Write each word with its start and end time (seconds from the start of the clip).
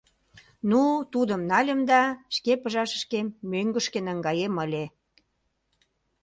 Ну, 0.69 0.81
тудым 1.13 1.41
нальым 1.51 1.81
да 1.91 2.01
шке 2.35 2.53
пыжашышкем 2.61 3.27
мӧҥгышкӧ 3.51 3.99
наҥгаем 4.07 4.55
ыле. 4.65 4.85